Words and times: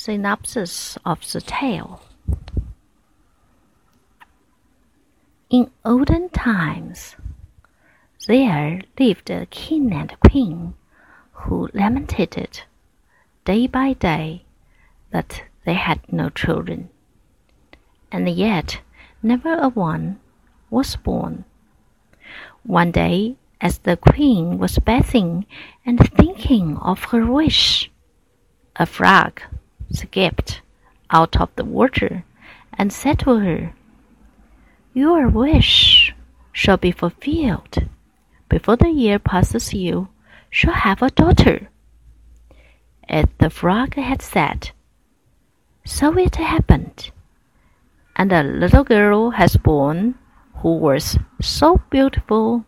Synopsis 0.00 0.96
of 1.04 1.28
the 1.32 1.40
tale 1.40 2.00
In 5.50 5.72
olden 5.84 6.28
times, 6.28 7.16
there 8.28 8.80
lived 8.96 9.28
a 9.28 9.46
king 9.46 9.92
and 9.92 10.14
queen 10.20 10.74
who 11.32 11.68
lamented 11.74 12.62
day 13.44 13.66
by 13.66 13.94
day 13.94 14.44
that 15.10 15.42
they 15.64 15.74
had 15.74 16.00
no 16.12 16.28
children, 16.28 16.90
and 18.12 18.28
yet 18.28 18.80
never 19.20 19.58
a 19.58 19.68
one 19.68 20.20
was 20.70 20.94
born. 20.94 21.44
One 22.62 22.92
day, 22.92 23.34
as 23.60 23.78
the 23.78 23.96
queen 23.96 24.58
was 24.58 24.78
bathing 24.78 25.44
and 25.84 25.98
thinking 25.98 26.76
of 26.76 27.10
her 27.10 27.26
wish, 27.26 27.90
a 28.76 28.86
frog 28.86 29.42
skipped 29.90 30.60
out 31.10 31.40
of 31.40 31.48
the 31.56 31.64
water 31.64 32.24
and 32.72 32.92
said 32.92 33.18
to 33.20 33.38
her, 33.38 33.74
Your 34.94 35.28
wish 35.28 36.14
shall 36.52 36.76
be 36.76 36.92
fulfilled. 36.92 37.88
Before 38.48 38.76
the 38.76 38.90
year 38.90 39.18
passes, 39.18 39.74
you 39.74 40.08
shall 40.50 40.74
have 40.74 41.02
a 41.02 41.10
daughter. 41.10 41.68
As 43.08 43.26
the 43.38 43.50
frog 43.50 43.94
had 43.94 44.22
said, 44.22 44.70
so 45.84 46.16
it 46.18 46.36
happened, 46.36 47.10
and 48.16 48.32
a 48.32 48.42
little 48.42 48.84
girl 48.84 49.30
has 49.30 49.56
born 49.56 50.14
who 50.56 50.76
was 50.76 51.18
so 51.40 51.80
beautiful 51.90 52.64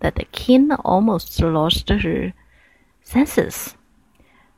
that 0.00 0.14
the 0.14 0.24
king 0.24 0.72
almost 0.72 1.40
lost 1.40 1.88
her 1.90 2.32
senses 3.02 3.76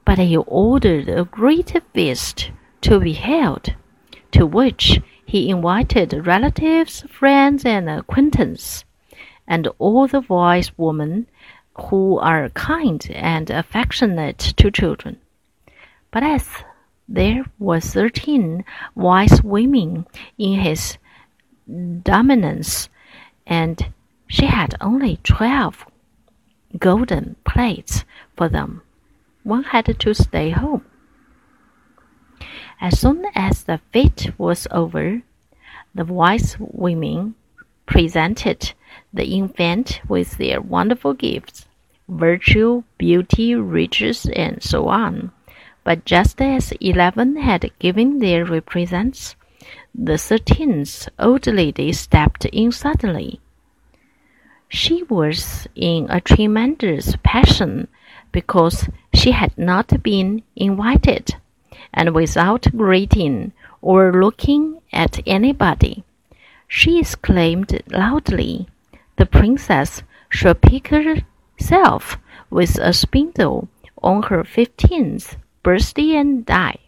but 0.04 0.18
he 0.18 0.36
ordered 0.36 1.08
a 1.08 1.24
great 1.24 1.72
feast 1.92 2.50
to 2.82 3.00
be 3.00 3.14
held, 3.14 3.74
to 4.30 4.44
which 4.44 5.00
he 5.24 5.48
invited 5.48 6.26
relatives, 6.26 7.02
friends, 7.08 7.64
and 7.64 7.88
acquaintances, 7.88 8.84
and 9.46 9.68
all 9.78 10.06
the 10.06 10.20
wise 10.20 10.70
women 10.76 11.26
who 11.74 12.18
are 12.18 12.48
kind 12.50 13.10
and 13.14 13.50
affectionate 13.50 14.38
to 14.38 14.70
children. 14.70 15.18
But 16.10 16.22
as 16.22 16.48
there 17.08 17.44
were 17.58 17.80
thirteen 17.80 18.64
wise 18.94 19.42
women 19.42 20.06
in 20.38 20.60
his 20.60 20.98
dominance, 22.02 22.88
and 23.46 23.92
she 24.28 24.46
had 24.46 24.74
only 24.80 25.18
twelve 25.24 25.84
golden 26.78 27.36
plates 27.44 28.04
for 28.36 28.48
them 28.48 28.82
one 29.44 29.62
had 29.64 29.98
to 30.00 30.14
stay 30.14 30.50
home. 30.50 30.84
As 32.80 32.98
soon 32.98 33.24
as 33.34 33.64
the 33.64 33.80
feast 33.92 34.36
was 34.38 34.66
over, 34.70 35.22
the 35.94 36.04
wise 36.04 36.56
women 36.58 37.36
presented 37.86 38.72
the 39.12 39.26
infant 39.26 40.00
with 40.08 40.38
their 40.38 40.60
wonderful 40.60 41.14
gifts 41.14 41.66
virtue, 42.08 42.82
beauty, 42.98 43.54
riches, 43.54 44.26
and 44.34 44.62
so 44.62 44.88
on. 44.88 45.32
But 45.84 46.04
just 46.04 46.40
as 46.40 46.72
eleven 46.80 47.36
had 47.36 47.70
given 47.78 48.18
their 48.18 48.60
presents, 48.60 49.36
the 49.94 50.18
thirteenth 50.18 51.08
old 51.18 51.46
lady 51.46 51.92
stepped 51.92 52.44
in 52.46 52.72
suddenly. 52.72 53.40
She 54.68 55.02
was 55.04 55.68
in 55.74 56.06
a 56.10 56.20
tremendous 56.20 57.16
passion 57.22 57.88
because 58.34 58.88
she 59.14 59.30
had 59.30 59.56
not 59.56 60.02
been 60.02 60.42
invited, 60.56 61.36
and 61.94 62.12
without 62.12 62.66
greeting 62.76 63.52
or 63.80 64.10
looking 64.10 64.80
at 64.92 65.20
anybody, 65.24 66.02
she 66.66 66.98
exclaimed 66.98 67.80
loudly, 67.88 68.66
The 69.16 69.26
princess 69.26 70.02
shall 70.28 70.56
pick 70.56 70.88
herself 70.88 72.18
with 72.50 72.76
a 72.80 72.92
spindle 72.92 73.68
on 74.02 74.24
her 74.24 74.42
fifteenth 74.42 75.36
birthday 75.62 76.16
and 76.16 76.44
die. 76.44 76.80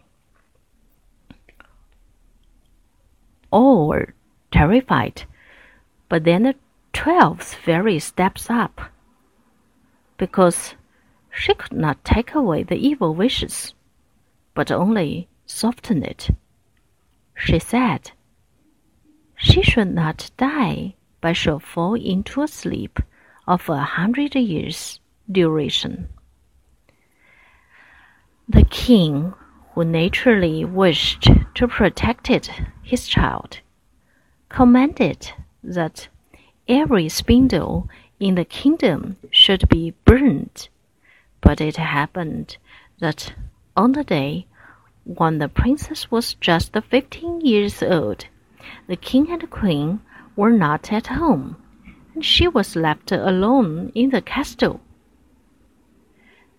All 3.51 3.87
were 3.87 4.13
terrified, 4.51 5.23
but 6.09 6.25
then 6.25 6.43
the 6.43 6.55
twelfth 6.91 7.53
fairy 7.53 7.99
steps 7.99 8.49
up, 8.49 8.81
because 10.17 10.75
she 11.37 11.53
could 11.53 11.71
not 11.71 12.03
take 12.03 12.33
away 12.33 12.63
the 12.63 12.75
evil 12.75 13.13
wishes, 13.13 13.75
but 14.55 14.71
only 14.71 15.27
soften 15.45 16.03
it. 16.03 16.31
She 17.35 17.59
said, 17.59 18.09
She 19.35 19.61
should 19.61 19.93
not 19.93 20.31
die, 20.37 20.95
but 21.21 21.37
shall 21.37 21.59
fall 21.59 21.93
into 21.93 22.41
a 22.41 22.47
sleep 22.47 22.99
of 23.45 23.69
a 23.69 23.77
hundred 23.77 24.33
years' 24.33 24.99
duration. 25.31 26.09
The 28.49 28.63
king, 28.63 29.35
who 29.73 29.85
naturally 29.85 30.65
wished 30.65 31.29
to 31.53 31.67
protect 31.67 32.31
his 32.81 33.07
child, 33.07 33.59
commanded 34.49 35.33
that 35.63 36.07
every 36.67 37.09
spindle 37.09 37.87
in 38.19 38.33
the 38.33 38.45
kingdom 38.45 39.17
should 39.29 39.69
be 39.69 39.93
burned 40.03 40.69
but 41.41 41.61
it 41.61 41.77
happened 41.77 42.57
that 42.99 43.33
on 43.75 43.91
the 43.91 44.03
day 44.03 44.45
when 45.03 45.37
the 45.37 45.47
princess 45.47 46.11
was 46.11 46.33
just 46.35 46.75
fifteen 46.89 47.41
years 47.41 47.81
old, 47.81 48.25
the 48.87 48.95
king 48.95 49.31
and 49.31 49.49
queen 49.49 50.01
were 50.35 50.51
not 50.51 50.91
at 50.91 51.07
home, 51.07 51.55
and 52.13 52.25
she 52.25 52.47
was 52.47 52.75
left 52.75 53.11
alone 53.11 53.91
in 53.95 54.09
the 54.09 54.21
castle. 54.21 54.81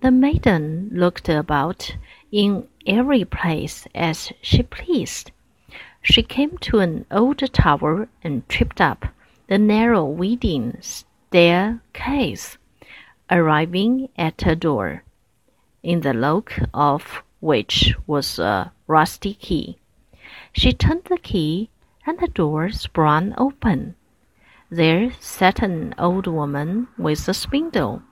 The 0.01 0.11
maiden 0.11 0.91
looked 0.93 1.29
about 1.29 1.97
in 2.31 2.69
every 2.87 3.25
place 3.25 3.87
as 3.95 4.33
she 4.41 4.63
pleased. 4.63 5.33
She 6.03 6.23
came 6.23 6.57
to 6.59 6.79
an 6.79 7.05
old 7.11 7.39
tower 7.53 8.09
and 8.23 8.49
tripped 8.49 8.81
up 8.81 9.07
the 9.49 9.59
narrow 9.59 10.05
winding 10.05 10.79
staircase 10.81 12.59
arriving 13.31 14.09
at 14.17 14.47
a 14.47 14.57
door, 14.57 15.05
in 15.83 16.01
the 16.01 16.15
lock 16.15 16.53
of 16.73 17.23
which 17.41 17.95
was 18.07 18.39
a 18.39 18.73
rusty 18.87 19.35
key. 19.35 19.79
She 20.53 20.73
turned 20.73 21.05
the 21.05 21.19
key, 21.19 21.71
and 22.07 22.19
the 22.19 22.29
door 22.29 22.71
sprang 22.71 23.35
open. 23.37 23.95
There 24.71 25.13
sat 25.21 25.63
an 25.63 25.95
old 25.99 26.27
woman 26.27 26.89
with 26.97 27.29
a 27.29 27.35
spindle, 27.35 28.03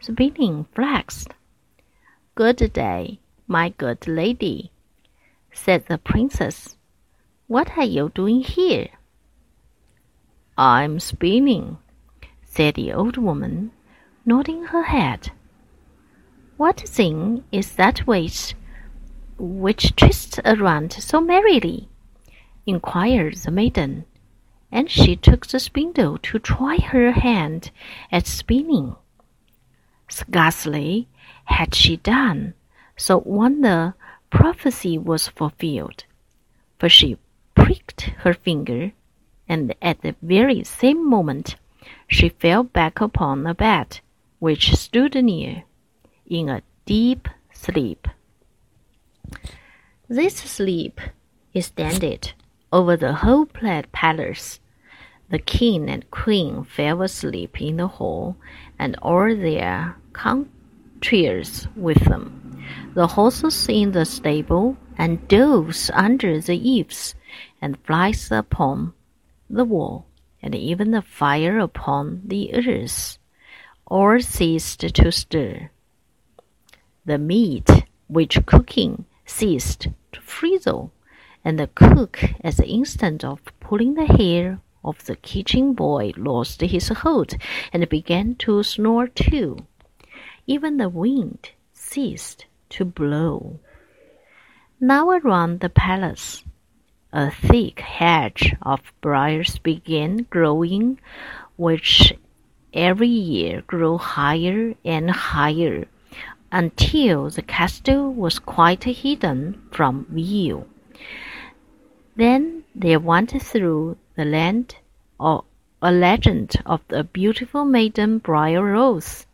spinning 0.00 0.66
flax. 0.74 1.26
Good 2.34 2.72
day, 2.72 3.20
my 3.46 3.70
good 3.70 4.06
lady, 4.06 4.70
said 5.52 5.86
the 5.86 5.98
princess. 5.98 6.76
What 7.48 7.76
are 7.76 7.84
you 7.84 8.10
doing 8.14 8.40
here? 8.42 8.88
I'm 10.56 11.00
spinning, 11.00 11.78
said 12.44 12.74
the 12.74 12.92
old 12.92 13.16
woman 13.16 13.72
nodding 14.30 14.62
her 14.66 14.84
head. 14.84 15.32
What 16.56 16.78
thing 16.78 17.42
is 17.50 17.74
that 17.74 18.06
which 18.06 18.54
which 19.36 19.96
twists 19.96 20.38
around 20.44 20.92
so 20.92 21.20
merrily? 21.20 21.88
inquired 22.64 23.34
the 23.38 23.50
maiden, 23.50 24.04
and 24.70 24.88
she 24.88 25.16
took 25.16 25.48
the 25.48 25.58
spindle 25.58 26.16
to 26.18 26.38
try 26.38 26.76
her 26.76 27.10
hand 27.10 27.72
at 28.12 28.28
spinning. 28.28 28.94
Scarcely 30.08 31.08
had 31.46 31.74
she 31.74 31.96
done 31.96 32.54
so 32.96 33.18
when 33.18 33.62
the 33.62 33.94
prophecy 34.30 34.96
was 34.96 35.26
fulfilled, 35.26 36.04
for 36.78 36.88
she 36.88 37.18
pricked 37.56 38.02
her 38.22 38.32
finger, 38.32 38.92
and 39.48 39.74
at 39.82 40.02
the 40.02 40.14
very 40.22 40.62
same 40.62 41.04
moment 41.10 41.56
she 42.06 42.28
fell 42.28 42.62
back 42.62 43.00
upon 43.00 43.42
the 43.42 43.54
bed 43.54 43.98
which 44.40 44.74
stood 44.74 45.14
near, 45.14 45.62
in 46.26 46.48
a 46.48 46.62
deep 46.86 47.28
sleep. 47.52 48.08
This 50.08 50.34
sleep 50.34 51.00
extended 51.54 52.32
over 52.72 52.96
the 52.96 53.12
whole 53.12 53.46
palace. 53.46 54.58
The 55.28 55.38
king 55.38 55.88
and 55.88 56.10
queen 56.10 56.64
fell 56.64 57.02
asleep 57.02 57.60
in 57.60 57.76
the 57.76 57.86
hall, 57.86 58.36
and 58.76 58.96
all 59.02 59.28
their 59.36 59.96
compeers 60.12 61.68
with 61.76 62.04
them. 62.06 62.64
The 62.94 63.06
horses 63.06 63.68
in 63.68 63.92
the 63.92 64.04
stable, 64.04 64.76
and 64.98 65.28
doves 65.28 65.90
under 65.94 66.40
the 66.40 66.56
eaves, 66.56 67.14
and 67.62 67.78
flies 67.84 68.32
upon 68.32 68.94
the 69.48 69.64
wall, 69.64 70.06
and 70.42 70.54
even 70.54 70.90
the 70.90 71.02
fire 71.02 71.58
upon 71.58 72.22
the 72.24 72.52
earth, 72.54 73.18
all 73.90 74.20
ceased 74.20 74.80
to 74.80 75.12
stir. 75.12 75.70
The 77.04 77.18
meat 77.18 77.68
which 78.06 78.46
cooking 78.46 79.04
ceased 79.26 79.88
to 80.12 80.20
frizzle, 80.20 80.92
and 81.44 81.58
the 81.58 81.66
cook, 81.66 82.22
at 82.42 82.56
the 82.56 82.68
instant 82.68 83.24
of 83.24 83.40
pulling 83.60 83.94
the 83.94 84.06
hair 84.06 84.60
of 84.84 85.04
the 85.06 85.16
kitchen 85.16 85.74
boy, 85.74 86.12
lost 86.16 86.60
his 86.60 86.88
hold 86.88 87.34
and 87.72 87.88
began 87.88 88.36
to 88.36 88.62
snore 88.62 89.08
too. 89.08 89.58
Even 90.46 90.76
the 90.76 90.88
wind 90.88 91.50
ceased 91.72 92.46
to 92.70 92.84
blow. 92.84 93.58
Now 94.80 95.10
around 95.10 95.60
the 95.60 95.68
palace 95.68 96.44
a 97.12 97.30
thick 97.30 97.80
hedge 97.80 98.54
of 98.62 98.80
briars 99.00 99.58
began 99.58 100.28
growing, 100.30 101.00
which 101.56 102.14
every 102.74 103.08
year 103.08 103.62
grew 103.66 103.98
higher 103.98 104.74
and 104.84 105.10
higher 105.10 105.86
until 106.52 107.30
the 107.30 107.42
castle 107.42 108.12
was 108.12 108.38
quite 108.38 108.84
hidden 108.84 109.60
from 109.70 110.06
view. 110.10 110.66
Then 112.16 112.64
there 112.74 113.00
went 113.00 113.40
through 113.42 113.96
the 114.16 114.24
land 114.24 114.76
a 115.82 115.90
legend 115.90 116.56
of 116.66 116.80
the 116.88 117.04
beautiful 117.04 117.64
maiden 117.64 118.18
Briar 118.18 118.62
Rose, 118.62 119.26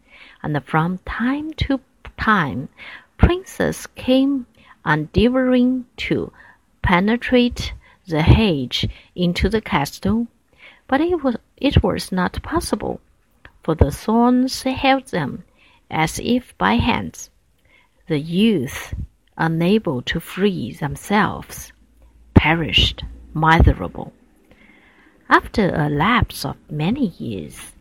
and 0.43 0.65
from 0.65 0.99
time 0.99 1.53
to 1.55 1.81
time 2.17 2.69
princes 3.19 3.87
came 3.97 4.47
endeavoring 4.85 5.87
to 5.97 6.33
penetrate 6.83 7.73
the 8.07 8.23
hedge 8.23 8.89
into 9.17 9.49
the 9.49 9.61
castle, 9.61 10.29
but 10.87 11.01
it 11.01 11.25
was, 11.25 11.37
it 11.57 11.83
was 11.83 12.13
not 12.13 12.41
possible, 12.43 13.01
for 13.67 13.75
the 13.75 13.91
thorns 13.91 14.63
held 14.63 15.09
them 15.09 15.43
as 15.91 16.21
if 16.23 16.57
by 16.57 16.75
hands. 16.75 17.31
The 18.07 18.21
youth, 18.21 18.95
unable 19.37 20.03
to 20.03 20.21
free 20.21 20.73
themselves, 20.73 21.73
perished 22.33 23.03
miserable. 23.35 24.13
After 25.29 25.75
a 25.75 25.89
lapse 25.89 26.45
of 26.45 26.55
many 26.71 27.09
years, 27.19 27.73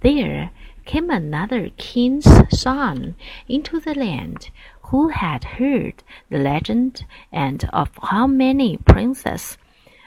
there 0.00 0.52
came 0.86 1.10
another 1.10 1.68
king's 1.76 2.26
son 2.48 3.14
into 3.46 3.78
the 3.78 3.94
land 3.94 4.48
who 4.84 5.08
had 5.08 5.44
heard 5.60 6.02
the 6.30 6.38
legend 6.38 7.04
and 7.30 7.68
of 7.74 7.90
how 8.04 8.26
many 8.26 8.78
princes 8.78 9.58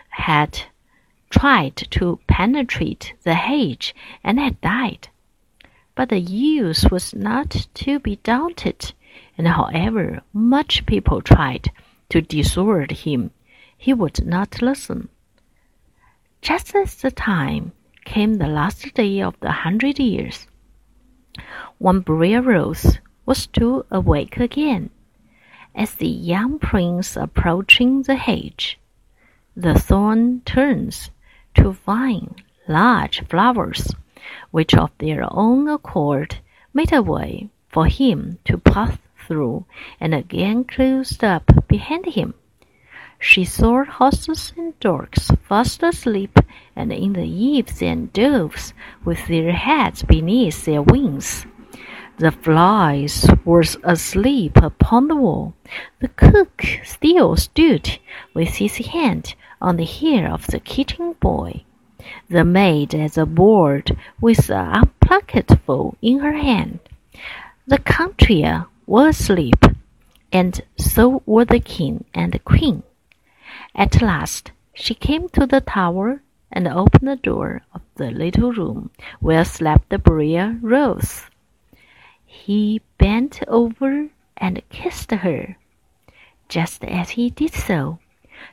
had 0.09 0.63
tried 1.33 1.75
to 1.75 2.19
penetrate 2.27 3.13
the 3.23 3.33
hedge 3.33 3.95
and 4.23 4.39
had 4.39 4.61
died. 4.61 5.07
But 5.95 6.09
the 6.09 6.19
youth 6.19 6.91
was 6.91 7.15
not 7.15 7.67
to 7.73 7.99
be 7.99 8.17
daunted, 8.17 8.93
and 9.35 9.47
however 9.47 10.21
much 10.31 10.85
people 10.85 11.21
tried 11.21 11.71
to 12.09 12.21
dissuade 12.21 12.91
him, 12.91 13.31
he 13.75 13.93
would 13.93 14.23
not 14.23 14.61
listen. 14.61 15.09
Just 16.43 16.75
as 16.75 17.01
the 17.01 17.09
time 17.09 17.71
came 18.05 18.35
the 18.35 18.47
last 18.47 18.93
day 18.93 19.19
of 19.19 19.35
the 19.39 19.51
hundred 19.51 19.97
years, 19.97 20.47
when 21.79 22.03
Rose 22.03 22.99
was 23.25 23.47
to 23.47 23.85
awake 23.89 24.37
again. 24.37 24.91
As 25.73 25.95
the 25.95 26.07
young 26.07 26.59
prince 26.59 27.17
approaching 27.17 28.03
the 28.03 28.17
hedge, 28.17 28.79
the 29.55 29.73
thorn 29.73 30.41
turns 30.41 31.09
to 31.55 31.71
vine 31.71 32.35
large 32.67 33.25
flowers, 33.27 33.93
which 34.51 34.73
of 34.75 34.91
their 34.97 35.25
own 35.31 35.67
accord 35.67 36.37
made 36.73 36.93
a 36.93 37.01
way 37.01 37.49
for 37.69 37.87
him 37.87 38.37
to 38.45 38.57
pass 38.57 38.97
through 39.27 39.65
and 39.99 40.13
again 40.13 40.63
closed 40.63 41.23
up 41.23 41.51
behind 41.67 42.05
him. 42.05 42.33
She 43.19 43.45
saw 43.45 43.85
horses 43.85 44.53
and 44.57 44.77
dogs 44.81 45.31
fast 45.47 45.81
asleep, 45.81 46.39
and 46.75 46.91
in 46.91 47.13
the 47.13 47.25
eaves 47.25 47.81
and 47.81 48.11
doves 48.11 48.73
with 49.05 49.27
their 49.27 49.53
heads 49.53 50.03
beneath 50.03 50.65
their 50.65 50.81
wings. 50.81 51.45
The 52.17 52.31
flies 52.31 53.25
were 53.45 53.63
asleep 53.83 54.57
upon 54.57 55.07
the 55.07 55.15
wall. 55.15 55.53
The 55.99 56.09
cook 56.09 56.63
still 56.83 57.37
stood 57.37 57.97
with 58.33 58.55
his 58.55 58.77
hand 58.77 59.35
on 59.63 59.77
the 59.77 59.85
hair 59.85 60.29
of 60.29 60.45
the 60.47 60.59
kitchen 60.59 61.13
boy. 61.21 61.63
The 62.29 62.43
maid 62.43 62.93
at 62.93 63.13
the 63.13 63.25
board 63.25 63.97
with 64.19 64.49
a 64.49 64.83
bucketful 64.99 65.97
in 66.01 66.19
her 66.19 66.33
hand. 66.33 66.79
The 67.65 67.79
country 67.79 68.43
was 68.85 69.19
asleep, 69.21 69.65
and 70.33 70.61
so 70.77 71.23
were 71.25 71.45
the 71.45 71.61
king 71.61 72.03
and 72.13 72.33
the 72.33 72.39
queen. 72.39 72.83
At 73.73 74.01
last 74.01 74.51
she 74.73 74.93
came 74.93 75.29
to 75.29 75.45
the 75.47 75.61
tower 75.61 76.21
and 76.51 76.67
opened 76.67 77.07
the 77.07 77.15
door 77.15 77.61
of 77.73 77.81
the 77.95 78.11
little 78.11 78.51
room 78.51 78.91
where 79.21 79.45
slept 79.45 79.89
the 79.89 79.97
Briar 79.97 80.59
Rose. 80.61 81.23
He 82.25 82.81
bent 82.97 83.41
over 83.47 84.09
and 84.35 84.61
kissed 84.69 85.11
her. 85.11 85.57
Just 86.49 86.83
as 86.83 87.11
he 87.11 87.29
did 87.29 87.53
so, 87.53 87.99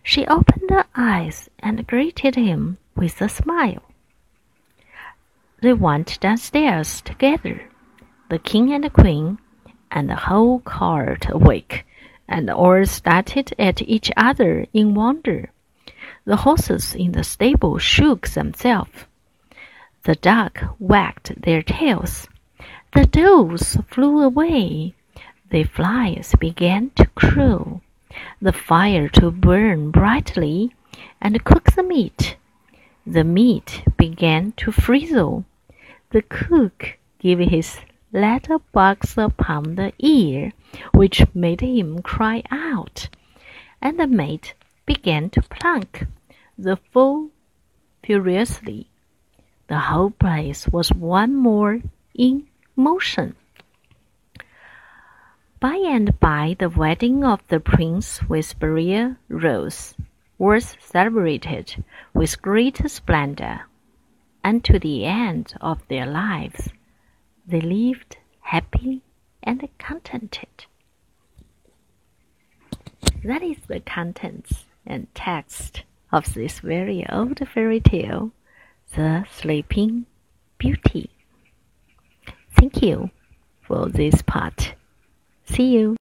she 0.03 0.27
opened 0.27 0.71
her 0.71 0.87
eyes 0.95 1.49
and 1.59 1.87
greeted 1.87 2.35
him 2.37 2.79
with 2.95 3.21
a 3.21 3.29
smile. 3.29 3.83
They 5.63 5.73
went 5.73 6.19
downstairs 6.21 7.01
together, 7.03 7.69
the 8.29 8.39
king 8.39 8.73
and 8.73 8.85
the 8.85 8.91
queen, 8.91 9.39
and 9.91 10.09
the 10.09 10.17
whole 10.17 10.61
court 10.61 11.27
awake, 11.29 11.85
and 12.29 12.49
all 12.49 12.87
started 12.87 13.53
at 13.59 13.83
each 13.83 14.11
other 14.17 14.67
in 14.73 14.95
wonder. 14.95 15.51
The 16.25 16.37
horses 16.37 16.95
in 16.95 17.13
the 17.13 17.25
stable 17.25 17.79
shook 17.79 18.29
themselves. 18.29 19.07
The 20.05 20.15
duck 20.15 20.77
wagged 20.79 21.43
their 21.43 21.63
tails. 21.63 22.29
The 22.93 23.07
doves 23.07 23.77
flew 23.89 24.23
away. 24.23 24.95
The 25.51 25.65
flies 25.65 26.35
began 26.39 26.91
to 26.97 27.07
crow. 27.07 27.83
The 28.41 28.53
fire 28.53 29.09
to 29.11 29.31
burn 29.31 29.91
brightly 29.91 30.75
and 31.21 31.45
cook 31.45 31.73
the 31.73 31.83
meat. 31.83 32.37
The 33.07 33.25
meat 33.25 33.83
began 33.97 34.53
to 34.59 34.73
frizzle. 34.73 35.45
The 36.11 36.23
cook 36.23 36.99
gave 37.19 37.39
his 37.39 37.79
little 38.13 38.63
box 38.73 39.17
upon 39.17 39.77
the 39.77 39.93
ear, 39.99 40.53
which 40.93 41.23
made 41.35 41.61
him 41.61 42.03
cry 42.03 42.43
out, 42.51 43.09
and 43.81 43.99
the 43.99 44.07
maid 44.07 44.53
began 44.87 45.31
to 45.31 45.43
plunk 45.43 46.07
the 46.59 46.77
fool 46.77 47.31
furiously. 48.03 48.89
The 49.69 49.79
whole 49.79 50.11
place 50.11 50.67
was 50.69 50.93
one 50.93 51.37
more 51.37 51.81
in 52.15 52.49
motion. 52.75 53.37
By 55.61 55.77
and 55.77 56.19
by, 56.19 56.57
the 56.59 56.71
wedding 56.71 57.23
of 57.23 57.47
the 57.49 57.61
prince 57.61 58.23
with 58.23 58.59
Briar 58.59 59.19
Rose 59.29 59.95
was 60.39 60.75
celebrated 60.81 61.85
with 62.15 62.41
great 62.41 62.81
splendor, 62.91 63.67
and 64.43 64.65
to 64.65 64.79
the 64.79 65.05
end 65.05 65.53
of 65.61 65.87
their 65.89 66.07
lives, 66.07 66.71
they 67.47 67.61
lived 67.61 68.17
happy 68.41 69.03
and 69.43 69.69
contented. 69.77 70.65
That 73.23 73.43
is 73.43 73.59
the 73.69 73.81
contents 73.81 74.65
and 74.87 75.15
text 75.15 75.83
of 76.11 76.33
this 76.33 76.61
very 76.61 77.05
old 77.07 77.39
fairy 77.47 77.81
tale, 77.81 78.33
The 78.97 79.27
Sleeping 79.31 80.07
Beauty. 80.57 81.11
Thank 82.57 82.81
you 82.81 83.11
for 83.61 83.91
this 83.91 84.23
part. 84.23 84.75
See 85.53 85.65
you. 85.75 85.97